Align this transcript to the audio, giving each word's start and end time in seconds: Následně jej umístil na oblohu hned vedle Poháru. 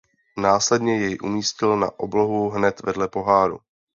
Následně 0.37 0.99
jej 0.99 1.17
umístil 1.23 1.77
na 1.79 1.99
oblohu 1.99 2.49
hned 2.49 2.81
vedle 2.83 3.07
Poháru. 3.07 3.59